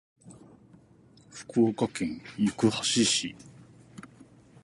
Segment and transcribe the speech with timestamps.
[1.29, 3.35] 福岡県行橋市